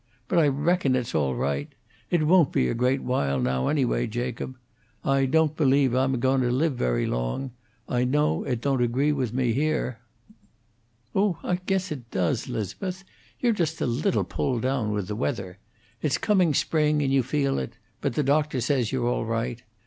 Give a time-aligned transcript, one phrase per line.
[0.27, 1.69] But I reckon it's all right.
[2.09, 4.07] It won't be a great while, now, anyway.
[4.07, 4.55] Jacob,
[5.05, 7.51] I don't believe I'm a goin' to live very long.
[7.87, 9.99] I know it don't agree with me here."
[11.13, 13.03] "Oh, I guess it does, 'Liz'beth.
[13.39, 15.59] You're just a little pulled down with the weather.
[16.01, 19.61] It's coming spring, and you feel it; but the doctor says you're all right.